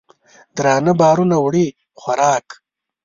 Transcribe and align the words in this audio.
درانه 0.55 0.93
بارونه 1.01 1.37
وړي 1.39 1.65
خوراک 1.99 2.47